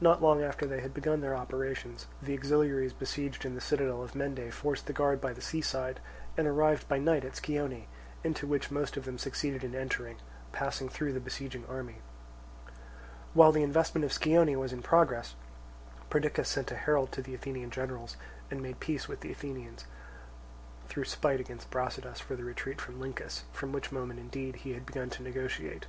[0.00, 4.16] Not long after they had begun their operations, the auxiliaries besieged in the citadel of
[4.16, 6.00] Mende forced the guard by the sea side
[6.36, 7.86] and arrived by night at Scione,
[8.24, 10.16] into which most of them succeeded in entering,
[10.50, 11.98] passing through the besieging army.
[13.34, 15.36] While the investment of Scione was in progress,
[16.10, 18.16] Perdiccas sent a herald to the Athenian generals
[18.50, 19.86] and made peace with the Athenians,
[20.88, 24.84] through spite against Brasidas for the retreat from Lyncus, from which moment indeed he had
[24.84, 25.86] begun to negotiate.